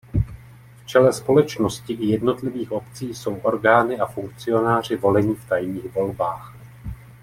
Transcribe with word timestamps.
V 0.81 0.85
čele 0.87 1.13
společnosti 1.13 1.93
i 1.93 2.05
jednotlivých 2.05 2.71
obcí 2.71 3.13
jsou 3.13 3.35
orgány 3.35 3.99
a 3.99 4.05
funkcionáři 4.05 4.95
volení 4.95 5.35
v 5.35 5.49
tajných 5.49 5.91
volbách. 5.91 6.53